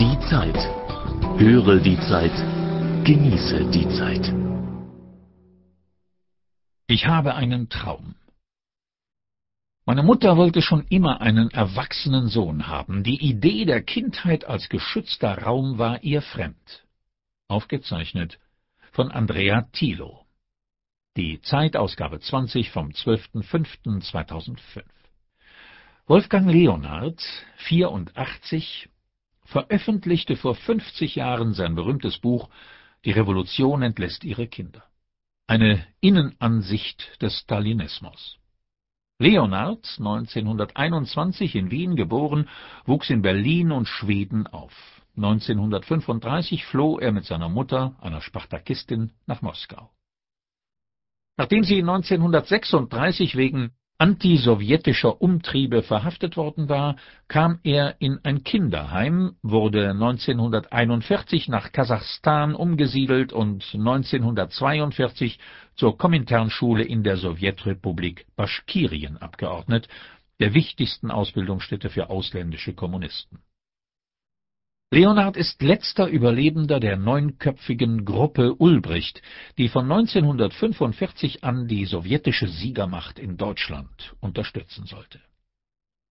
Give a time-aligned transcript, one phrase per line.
[0.00, 0.56] Die Zeit.
[1.40, 2.30] Höre die Zeit.
[3.04, 4.32] Genieße die Zeit.
[6.86, 8.14] Ich habe einen Traum.
[9.86, 13.02] Meine Mutter wollte schon immer einen erwachsenen Sohn haben.
[13.02, 16.86] Die Idee der Kindheit als geschützter Raum war ihr fremd.
[17.48, 18.38] Aufgezeichnet
[18.92, 20.24] von Andrea Thilo.
[21.16, 24.84] Die Zeitausgabe 20 vom 12.05.2005.
[26.06, 27.20] Wolfgang Leonhard,
[27.56, 28.88] 84,
[29.48, 32.48] veröffentlichte vor 50 Jahren sein berühmtes Buch
[33.04, 34.84] Die Revolution entlässt ihre Kinder.
[35.46, 38.38] Eine Innenansicht des Stalinismus.
[39.18, 42.48] Leonhard, 1921 in Wien geboren,
[42.84, 44.72] wuchs in Berlin und Schweden auf.
[45.16, 49.90] 1935 floh er mit seiner Mutter, einer Spartakistin, nach Moskau.
[51.36, 59.90] Nachdem sie 1936 wegen antisowjetischer Umtriebe verhaftet worden war, kam er in ein Kinderheim, wurde
[59.90, 65.40] 1941 nach Kasachstan umgesiedelt und 1942
[65.74, 69.88] zur Kominternschule in der Sowjetrepublik Baschkirien abgeordnet,
[70.38, 73.40] der wichtigsten Ausbildungsstätte für ausländische Kommunisten
[74.90, 79.20] Leonhard ist letzter Überlebender der neunköpfigen Gruppe Ulbricht,
[79.58, 85.20] die von 1945 an die sowjetische Siegermacht in Deutschland unterstützen sollte.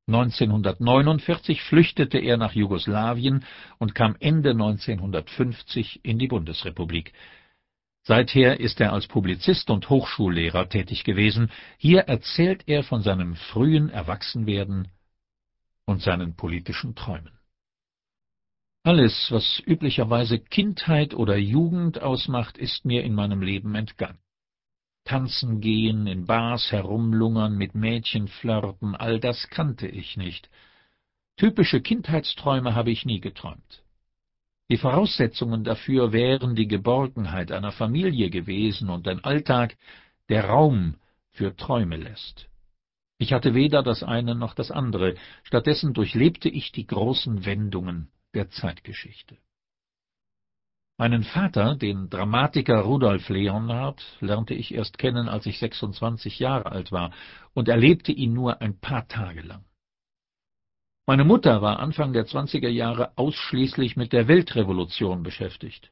[0.07, 3.45] 1949 flüchtete er nach Jugoslawien
[3.79, 7.13] und kam Ende 1950 in die Bundesrepublik.
[8.03, 11.49] Seither ist er als Publizist und Hochschullehrer tätig gewesen.
[11.79, 14.87] Hier erzählt er von seinem frühen Erwachsenwerden
[15.85, 17.36] und seinen politischen Träumen
[18.87, 24.19] alles, was üblicherweise Kindheit oder Jugend ausmacht, ist mir in meinem Leben entgangen.
[25.03, 30.49] Tanzen gehen, in Bars herumlungern, mit Mädchen flirten, all das kannte ich nicht.
[31.35, 33.83] Typische Kindheitsträume habe ich nie geträumt.
[34.69, 39.75] Die Voraussetzungen dafür wären die Geborgenheit einer Familie gewesen und ein Alltag,
[40.29, 40.95] der Raum
[41.31, 42.47] für Träume lässt.
[43.17, 48.49] Ich hatte weder das eine noch das andere, stattdessen durchlebte ich die großen Wendungen der
[48.49, 49.37] Zeitgeschichte.
[50.99, 56.91] Meinen Vater, den Dramatiker Rudolf Leonhard, lernte ich erst kennen, als ich 26 Jahre alt
[56.91, 57.11] war
[57.53, 59.63] und erlebte ihn nur ein paar Tage lang.
[61.05, 65.91] Meine Mutter war Anfang der 20er Jahre ausschließlich mit der Weltrevolution beschäftigt.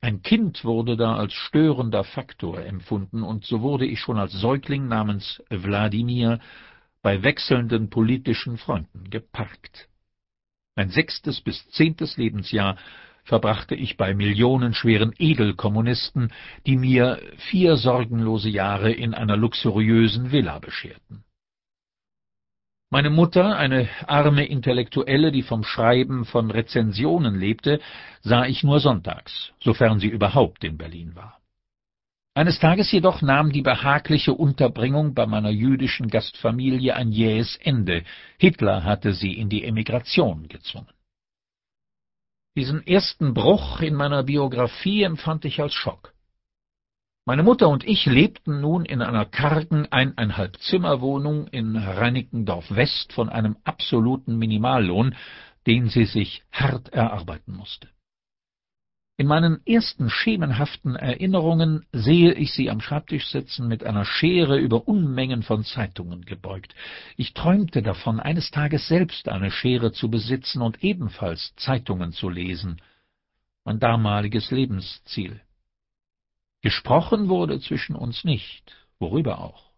[0.00, 4.86] Ein Kind wurde da als störender Faktor empfunden, und so wurde ich schon als Säugling
[4.86, 6.38] namens Wladimir
[7.02, 9.88] bei wechselnden politischen Freunden geparkt.
[10.78, 12.76] Mein sechstes bis zehntes Lebensjahr
[13.24, 16.32] verbrachte ich bei millionenschweren Edelkommunisten,
[16.66, 21.24] die mir vier sorgenlose Jahre in einer luxuriösen Villa bescherten.
[22.90, 27.80] Meine Mutter, eine arme Intellektuelle, die vom Schreiben von Rezensionen lebte,
[28.20, 31.37] sah ich nur sonntags, sofern sie überhaupt in Berlin war.
[32.38, 38.04] Eines Tages jedoch nahm die behagliche Unterbringung bei meiner jüdischen Gastfamilie ein jähes Ende.
[38.38, 40.92] Hitler hatte sie in die Emigration gezwungen.
[42.54, 46.14] Diesen ersten Bruch in meiner Biografie empfand ich als Schock.
[47.26, 53.28] Meine Mutter und ich lebten nun in einer kargen eineinhalb Zimmerwohnung in Reinickendorf West von
[53.28, 55.16] einem absoluten Minimallohn,
[55.66, 57.88] den sie sich hart erarbeiten musste.
[59.20, 64.86] In meinen ersten schemenhaften Erinnerungen sehe ich sie am Schreibtisch sitzen, mit einer Schere über
[64.86, 66.72] Unmengen von Zeitungen gebeugt.
[67.16, 72.80] Ich träumte davon, eines Tages selbst eine Schere zu besitzen und ebenfalls Zeitungen zu lesen.
[73.64, 75.40] Mein damaliges Lebensziel.
[76.62, 78.76] Gesprochen wurde zwischen uns nicht.
[79.00, 79.72] Worüber auch?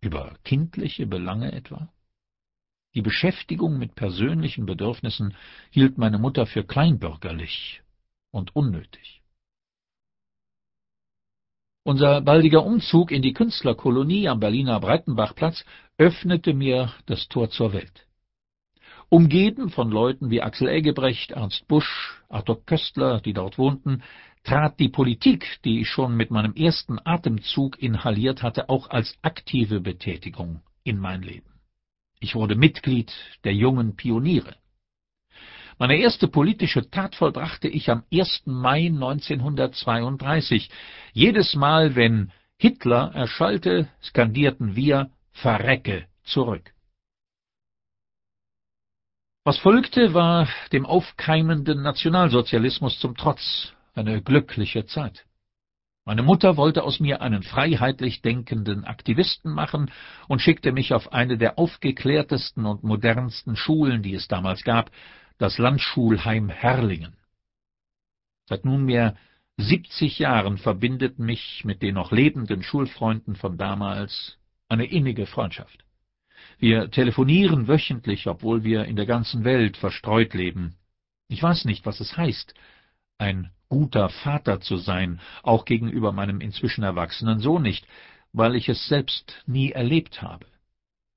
[0.00, 1.92] Über kindliche Belange etwa?
[2.96, 5.36] Die Beschäftigung mit persönlichen Bedürfnissen
[5.70, 7.82] hielt meine Mutter für kleinbürgerlich
[8.30, 9.22] und unnötig.
[11.84, 15.64] Unser baldiger Umzug in die Künstlerkolonie am Berliner Breitenbachplatz
[15.96, 18.06] öffnete mir das Tor zur Welt.
[19.08, 24.02] Umgeben von Leuten wie Axel Eggebrecht, Ernst Busch, Arthur Köstler, die dort wohnten,
[24.44, 29.80] trat die Politik, die ich schon mit meinem ersten Atemzug inhaliert hatte, auch als aktive
[29.80, 31.60] Betätigung in mein Leben.
[32.20, 33.12] Ich wurde Mitglied
[33.44, 34.56] der jungen Pioniere.
[35.78, 38.42] Meine erste politische Tat vollbrachte ich am 1.
[38.46, 40.70] Mai 1932.
[41.12, 46.72] Jedes Mal, wenn Hitler erschallte, skandierten wir Verrecke zurück.
[49.44, 55.26] Was folgte, war dem aufkeimenden Nationalsozialismus zum Trotz eine glückliche Zeit.
[56.04, 59.92] Meine Mutter wollte aus mir einen freiheitlich denkenden Aktivisten machen
[60.26, 64.90] und schickte mich auf eine der aufgeklärtesten und modernsten Schulen, die es damals gab,
[65.38, 67.16] das Landschulheim Herrlingen.
[68.46, 69.16] Seit nunmehr
[69.56, 74.38] siebzig Jahren verbindet mich mit den noch lebenden Schulfreunden von damals
[74.68, 75.84] eine innige Freundschaft.
[76.58, 80.76] Wir telefonieren wöchentlich, obwohl wir in der ganzen Welt verstreut leben.
[81.28, 82.54] Ich weiß nicht, was es heißt,
[83.18, 87.86] ein guter Vater zu sein, auch gegenüber meinem inzwischen erwachsenen Sohn nicht,
[88.32, 90.46] weil ich es selbst nie erlebt habe.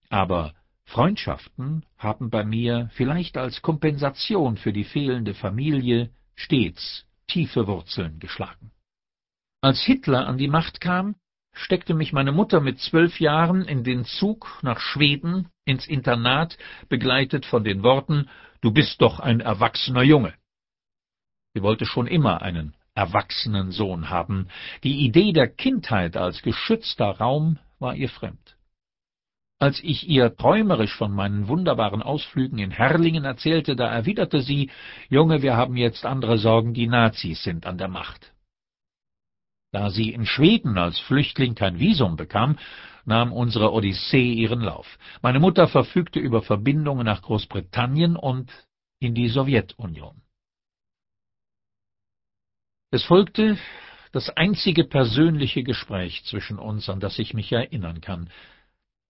[0.10, 0.54] Aber
[0.92, 8.72] Freundschaften haben bei mir, vielleicht als Kompensation für die fehlende Familie, stets tiefe Wurzeln geschlagen.
[9.62, 11.16] Als Hitler an die Macht kam,
[11.54, 16.58] steckte mich meine Mutter mit zwölf Jahren in den Zug nach Schweden ins Internat,
[16.90, 18.28] begleitet von den Worten
[18.60, 20.34] Du bist doch ein erwachsener Junge.
[21.54, 24.50] Sie wollte schon immer einen erwachsenen Sohn haben.
[24.84, 28.58] Die Idee der Kindheit als geschützter Raum war ihr fremd.
[29.62, 34.72] Als ich ihr träumerisch von meinen wunderbaren Ausflügen in Herrlingen erzählte, da erwiderte sie,
[35.08, 38.34] Junge, wir haben jetzt andere Sorgen, die Nazis sind an der Macht.
[39.72, 42.58] Da sie in Schweden als Flüchtling kein Visum bekam,
[43.06, 44.98] nahm unsere Odyssee ihren Lauf.
[45.22, 48.52] Meine Mutter verfügte über Verbindungen nach Großbritannien und
[49.00, 50.24] in die Sowjetunion.
[52.90, 53.60] Es folgte
[54.12, 58.32] das einzige persönliche Gespräch zwischen uns, an das ich mich erinnern kann.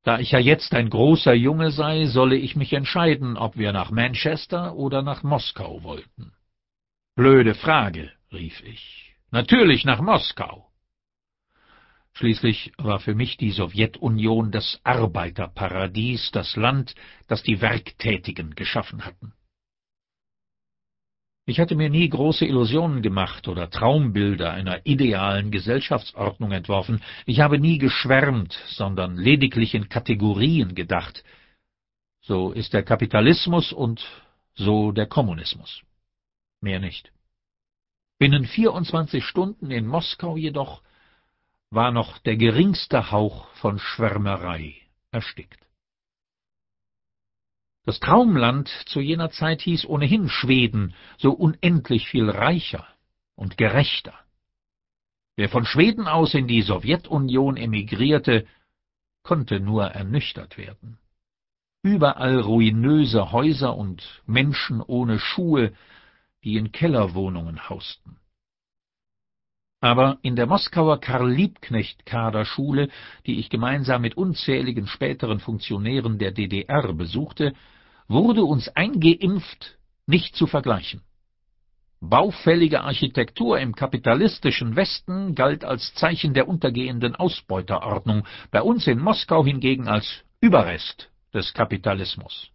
[0.03, 3.91] Da ich ja jetzt ein großer Junge sei, solle ich mich entscheiden, ob wir nach
[3.91, 6.33] Manchester oder nach Moskau wollten.
[7.15, 9.15] Blöde Frage, rief ich.
[9.29, 10.71] Natürlich nach Moskau.
[12.13, 16.95] Schließlich war für mich die Sowjetunion das Arbeiterparadies, das Land,
[17.27, 19.33] das die Werktätigen geschaffen hatten.
[21.45, 27.01] Ich hatte mir nie große Illusionen gemacht oder Traumbilder einer idealen Gesellschaftsordnung entworfen.
[27.25, 31.23] Ich habe nie geschwärmt, sondern lediglich in Kategorien gedacht.
[32.21, 34.05] So ist der Kapitalismus und
[34.53, 35.81] so der Kommunismus.
[36.61, 37.11] Mehr nicht.
[38.19, 40.83] Binnen 24 Stunden in Moskau jedoch
[41.71, 44.75] war noch der geringste Hauch von Schwärmerei
[45.09, 45.65] erstickt.
[47.83, 52.87] Das Traumland zu jener Zeit hieß ohnehin Schweden, so unendlich viel reicher
[53.35, 54.13] und gerechter.
[55.35, 58.45] Wer von Schweden aus in die Sowjetunion emigrierte,
[59.23, 60.99] konnte nur ernüchtert werden.
[61.81, 65.73] Überall ruinöse Häuser und Menschen ohne Schuhe,
[66.43, 68.20] die in Kellerwohnungen hausten.
[69.81, 72.89] Aber in der Moskauer Karl-Liebknecht-Kaderschule,
[73.25, 77.53] die ich gemeinsam mit unzähligen späteren Funktionären der DDR besuchte,
[78.07, 81.01] wurde uns eingeimpft, nicht zu vergleichen.
[81.99, 89.43] Baufällige Architektur im kapitalistischen Westen galt als Zeichen der untergehenden Ausbeuterordnung, bei uns in Moskau
[89.43, 92.51] hingegen als Überrest des Kapitalismus.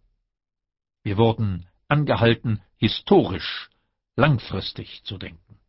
[1.03, 3.69] Wir wurden angehalten, historisch,
[4.15, 5.59] langfristig zu denken.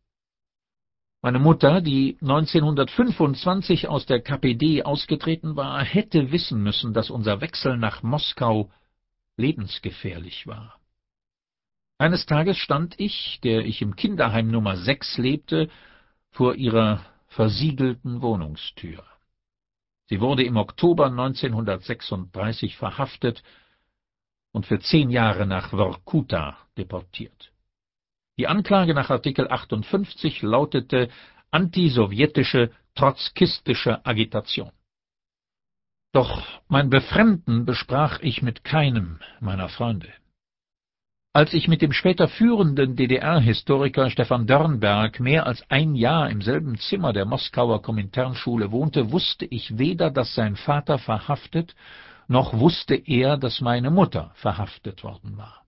[1.21, 7.75] Meine Mutter, die 1925 aus der KPD ausgetreten war, hätte wissen müssen, dass unser Wechsel
[7.75, 8.71] nach Moskau
[9.35, 10.79] lebensgefährlich war.
[11.97, 15.69] Eines Tages stand ich, der ich im Kinderheim Nummer 6 lebte,
[16.31, 19.03] vor ihrer versiegelten Wohnungstür.
[20.05, 23.43] Sie wurde im Oktober 1936 verhaftet
[24.53, 27.48] und für zehn Jahre nach Workuta deportiert.
[28.39, 31.09] Die Anklage nach Artikel 58 lautete
[31.51, 34.71] antisowjetische, trotzkistische Agitation.
[36.13, 40.07] Doch mein Befremden besprach ich mit keinem meiner Freunde.
[41.33, 46.77] Als ich mit dem später führenden DDR-Historiker Stefan Dörnberg mehr als ein Jahr im selben
[46.77, 51.75] Zimmer der Moskauer Kominternschule wohnte, wusste ich weder, dass sein Vater verhaftet,
[52.29, 55.65] noch wusste er, dass meine Mutter verhaftet worden war.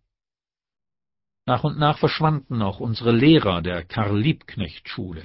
[1.52, 5.22] Nach und nach verschwanden auch unsere Lehrer der Karl-Liebknecht-Schule.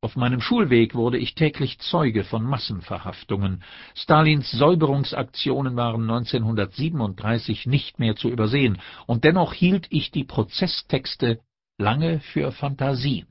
[0.00, 3.62] Auf meinem Schulweg wurde ich täglich Zeuge von Massenverhaftungen.
[3.94, 11.40] Stalins Säuberungsaktionen waren 1937 nicht mehr zu übersehen, und dennoch hielt ich die Prozesstexte
[11.76, 13.26] lange für Fantasien.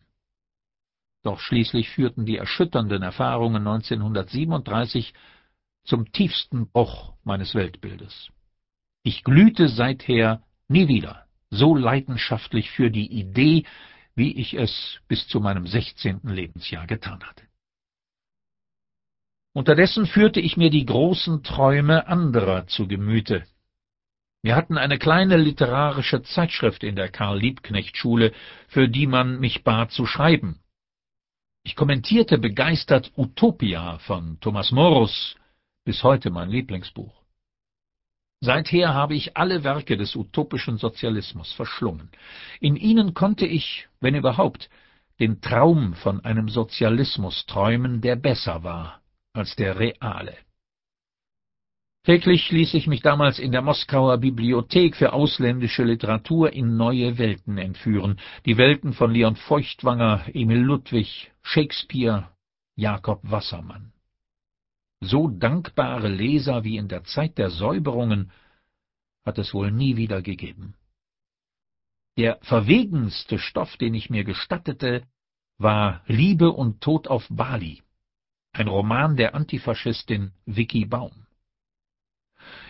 [1.23, 5.15] Doch schließlich führten die erschütternden Erfahrungen 1937
[5.83, 8.29] zum tiefsten Bruch meines Weltbildes.
[9.01, 13.63] Ich glühte seither nie wieder so leidenschaftlich für die Idee,
[14.15, 17.43] wie ich es bis zu meinem sechzehnten Lebensjahr getan hatte.
[19.53, 23.45] Unterdessen führte ich mir die großen Träume anderer zu Gemüte.
[24.41, 28.31] Wir hatten eine kleine literarische Zeitschrift in der Karl-Liebknecht-Schule,
[28.67, 30.59] für die man mich bat zu schreiben.
[31.63, 35.35] Ich kommentierte begeistert Utopia von Thomas Morus,
[35.83, 37.24] bis heute mein Lieblingsbuch.
[38.41, 42.09] Seither habe ich alle Werke des utopischen Sozialismus verschlungen.
[42.59, 44.69] In ihnen konnte ich, wenn überhaupt,
[45.19, 49.01] den Traum von einem Sozialismus träumen, der besser war
[49.33, 50.35] als der reale.
[52.05, 57.57] Täglich ließ ich mich damals in der Moskauer Bibliothek für ausländische Literatur in neue Welten
[57.57, 62.29] entführen, die Welten von Leon Feuchtwanger, Emil Ludwig, Shakespeare,
[62.75, 63.94] Jakob Wassermann.
[65.01, 68.31] So dankbare Leser wie in der Zeit der Säuberungen
[69.25, 70.75] hat es wohl nie wieder gegeben.
[72.17, 75.03] Der verwegenste Stoff, den ich mir gestattete,
[75.57, 77.81] war Liebe und Tod auf Bali,
[78.53, 81.25] ein Roman der Antifaschistin Vicky Baum.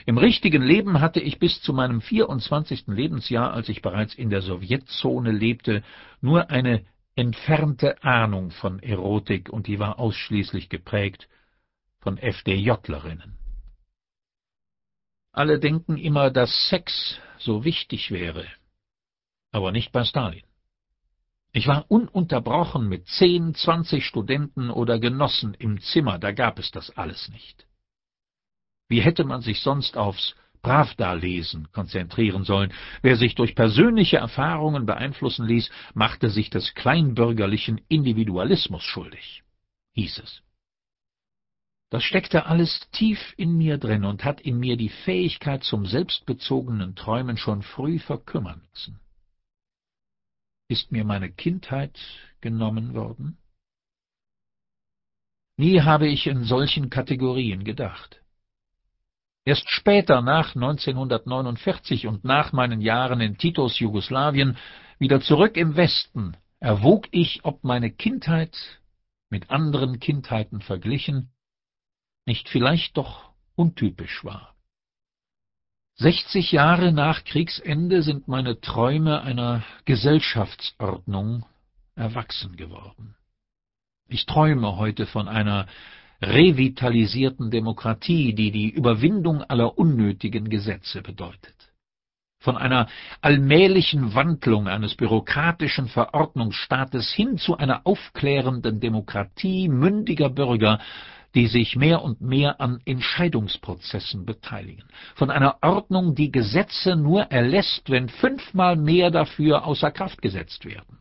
[0.06, 2.88] Im richtigen Leben hatte ich bis zu meinem 24.
[2.88, 5.84] Lebensjahr, als ich bereits in der Sowjetzone lebte,
[6.22, 11.28] nur eine entfernte Ahnung von Erotik, und die war ausschließlich geprägt
[12.06, 13.36] von FDJlerinnen.
[15.32, 18.46] Alle denken immer, dass Sex so wichtig wäre,
[19.52, 20.44] aber nicht bei Stalin.
[21.52, 26.92] Ich war ununterbrochen mit zehn, zwanzig Studenten oder Genossen im Zimmer, da gab es das
[26.92, 27.66] alles nicht.
[28.88, 32.72] Wie hätte man sich sonst aufs Pravda-Lesen konzentrieren sollen?
[33.02, 39.44] Wer sich durch persönliche Erfahrungen beeinflussen ließ, machte sich des kleinbürgerlichen Individualismus schuldig,
[39.94, 40.45] hieß es.
[41.96, 46.94] Das steckte alles tief in mir drin und hat in mir die Fähigkeit zum selbstbezogenen
[46.94, 49.00] Träumen schon früh verkümmern lassen.
[50.68, 51.98] Ist mir meine Kindheit
[52.42, 53.38] genommen worden?
[55.56, 58.22] Nie habe ich in solchen Kategorien gedacht.
[59.46, 64.58] Erst später, nach 1949 und nach meinen Jahren in Titos Jugoslawien,
[65.00, 68.82] wieder zurück im Westen, erwog ich, ob meine Kindheit
[69.30, 71.32] mit anderen Kindheiten verglichen
[72.26, 74.56] nicht vielleicht doch untypisch war.
[75.98, 81.46] Sechzig Jahre nach Kriegsende sind meine Träume einer Gesellschaftsordnung
[81.96, 83.16] erwachsen geworden.
[84.08, 85.68] Ich träume heute von einer
[86.22, 91.56] revitalisierten Demokratie, die die Überwindung aller unnötigen Gesetze bedeutet.
[92.40, 92.88] Von einer
[93.22, 100.80] allmählichen Wandlung eines bürokratischen Verordnungsstaates hin zu einer aufklärenden Demokratie mündiger Bürger,
[101.36, 107.90] die sich mehr und mehr an Entscheidungsprozessen beteiligen, von einer Ordnung, die Gesetze nur erlässt,
[107.90, 111.00] wenn fünfmal mehr dafür außer Kraft gesetzt werden.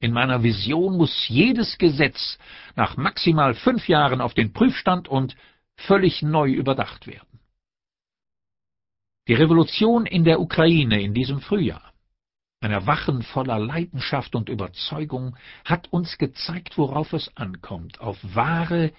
[0.00, 2.38] In meiner Vision muss jedes Gesetz
[2.76, 5.34] nach maximal fünf Jahren auf den Prüfstand und
[5.76, 7.40] völlig neu überdacht werden.
[9.26, 11.92] Die Revolution in der Ukraine in diesem Frühjahr,
[12.60, 18.92] ein Erwachen voller Leidenschaft und Überzeugung, hat uns gezeigt, worauf es ankommt, auf wahre,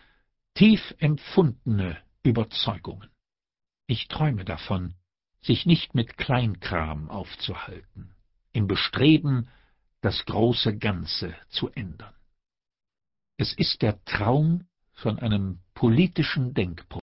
[0.56, 3.10] tief empfundene Überzeugungen.
[3.88, 4.96] Ich träume davon,
[5.42, 8.16] sich nicht mit Kleinkram aufzuhalten,
[8.52, 9.50] im Bestreben,
[10.02, 12.14] das große Ganze zu ändern.
[13.38, 17.02] Es ist der Traum von einem politischen Denkprozess.